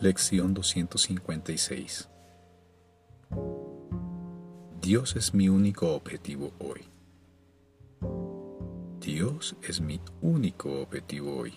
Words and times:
Lección 0.00 0.54
256 0.54 2.08
Dios 4.80 5.14
es 5.14 5.34
mi 5.34 5.50
único 5.50 5.94
objetivo 5.94 6.52
hoy. 6.58 6.80
Dios 8.98 9.56
es 9.62 9.82
mi 9.82 10.00
único 10.22 10.80
objetivo 10.80 11.36
hoy. 11.36 11.52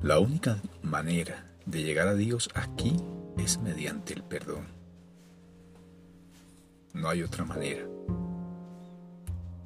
La 0.00 0.20
única 0.20 0.58
manera 0.82 1.54
de 1.66 1.82
llegar 1.82 2.08
a 2.08 2.14
Dios 2.14 2.48
aquí 2.54 2.96
es 3.36 3.60
mediante 3.60 4.14
el 4.14 4.22
perdón. 4.22 4.64
No 6.94 7.10
hay 7.10 7.22
otra 7.22 7.44
manera. 7.44 7.84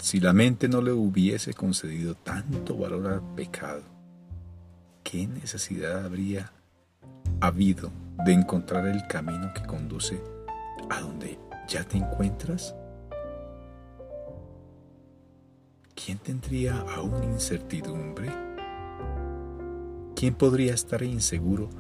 Si 0.00 0.18
la 0.18 0.32
mente 0.32 0.68
no 0.68 0.82
le 0.82 0.91
hubiese 0.91 1.55
concedido 1.55 2.16
tanto 2.16 2.77
valor 2.77 3.06
al 3.06 3.34
pecado, 3.37 3.99
¿qué 5.10 5.27
necesidad 5.27 6.05
habría 6.05 6.52
habido 7.41 7.91
de 8.24 8.32
encontrar 8.32 8.87
el 8.87 9.05
camino 9.09 9.52
que 9.52 9.66
conduce 9.66 10.23
a 10.88 11.00
donde 11.00 11.36
ya 11.66 11.83
te 11.83 11.96
encuentras? 11.96 12.77
¿Quién 15.96 16.19
tendría 16.19 16.78
aún 16.95 17.24
incertidumbre? 17.24 18.28
¿Quién 20.14 20.34
podría 20.34 20.74
estar 20.74 21.02
inseguro 21.02 21.70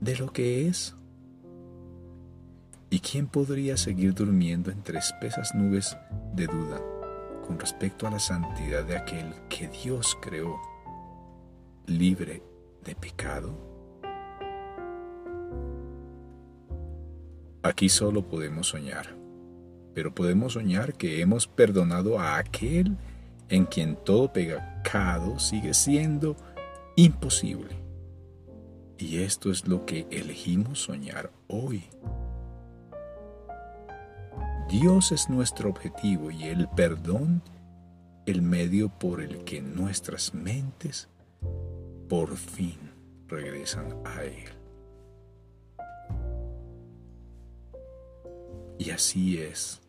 de 0.00 0.16
lo 0.16 0.32
que 0.32 0.66
es? 0.66 0.96
¿Y 2.88 3.00
quién 3.00 3.26
podría 3.26 3.76
seguir 3.76 4.14
durmiendo 4.14 4.70
entre 4.70 5.00
espesas 5.00 5.54
nubes 5.54 5.98
de 6.34 6.46
duda 6.46 6.80
con 7.46 7.58
respecto 7.58 8.06
a 8.06 8.10
la 8.10 8.18
santidad 8.18 8.84
de 8.84 8.96
aquel 8.96 9.34
que 9.50 9.68
Dios 9.68 10.16
creó, 10.22 10.58
libre 11.86 12.49
de 12.84 12.94
pecado? 12.94 13.70
Aquí 17.62 17.88
solo 17.88 18.26
podemos 18.26 18.68
soñar, 18.68 19.14
pero 19.94 20.14
podemos 20.14 20.54
soñar 20.54 20.94
que 20.94 21.20
hemos 21.20 21.46
perdonado 21.46 22.18
a 22.18 22.38
aquel 22.38 22.96
en 23.50 23.66
quien 23.66 23.96
todo 23.96 24.32
pecado 24.32 25.38
sigue 25.38 25.74
siendo 25.74 26.36
imposible. 26.96 27.76
Y 28.96 29.18
esto 29.18 29.50
es 29.50 29.66
lo 29.66 29.84
que 29.86 30.06
elegimos 30.10 30.80
soñar 30.80 31.30
hoy. 31.48 31.84
Dios 34.70 35.10
es 35.10 35.28
nuestro 35.28 35.68
objetivo 35.68 36.30
y 36.30 36.44
el 36.44 36.68
perdón 36.68 37.42
el 38.26 38.40
medio 38.40 38.88
por 38.88 39.20
el 39.20 39.44
que 39.44 39.60
nuestras 39.60 40.32
mentes 40.32 41.08
por 42.10 42.36
fin 42.36 42.76
regresan 43.28 43.94
a 44.04 44.24
Él. 44.24 44.50
Y 48.78 48.90
así 48.90 49.38
es, 49.38 49.80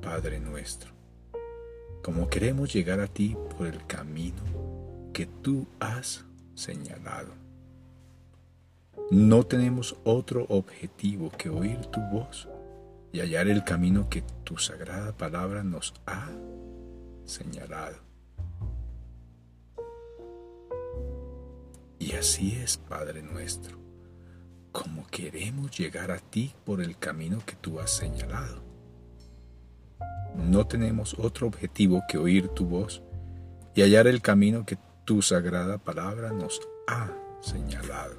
Padre 0.00 0.40
nuestro, 0.40 0.92
como 2.02 2.30
queremos 2.30 2.72
llegar 2.72 3.00
a 3.00 3.06
ti 3.06 3.36
por 3.50 3.66
el 3.66 3.84
camino 3.86 4.42
que 5.12 5.26
tú 5.26 5.66
has 5.78 6.24
señalado. 6.54 7.34
No 9.10 9.44
tenemos 9.44 9.98
otro 10.04 10.46
objetivo 10.48 11.30
que 11.36 11.50
oír 11.50 11.84
tu 11.86 12.00
voz 12.00 12.48
y 13.12 13.20
hallar 13.20 13.48
el 13.48 13.62
camino 13.62 14.08
que 14.08 14.22
tu 14.42 14.56
sagrada 14.56 15.12
palabra 15.12 15.62
nos 15.62 15.92
ha 16.06 16.30
señalado. 17.26 18.13
Y 22.14 22.16
así 22.16 22.52
es, 22.62 22.76
Padre 22.76 23.22
nuestro, 23.22 23.76
como 24.70 25.04
queremos 25.08 25.76
llegar 25.76 26.12
a 26.12 26.20
ti 26.20 26.54
por 26.64 26.80
el 26.80 26.96
camino 26.96 27.42
que 27.44 27.56
tú 27.56 27.80
has 27.80 27.90
señalado. 27.90 28.62
No 30.36 30.64
tenemos 30.64 31.16
otro 31.18 31.48
objetivo 31.48 32.04
que 32.08 32.16
oír 32.16 32.46
tu 32.50 32.66
voz 32.66 33.02
y 33.74 33.82
hallar 33.82 34.06
el 34.06 34.22
camino 34.22 34.64
que 34.64 34.78
tu 35.04 35.22
sagrada 35.22 35.76
palabra 35.78 36.30
nos 36.30 36.60
ha 36.86 37.10
señalado. 37.40 38.14